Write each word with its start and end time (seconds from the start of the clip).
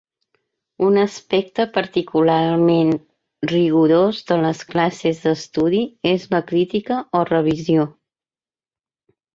Un 0.85 0.95
aspecte 1.01 1.65
particularment 1.75 2.93
rigorós 3.53 4.23
de 4.33 4.41
les 4.47 4.65
classes 4.73 5.23
d'estudi 5.27 5.85
és 6.17 6.29
la 6.35 6.43
"crítica" 6.53 7.03
o 7.21 7.27
"revisió. 7.35 7.91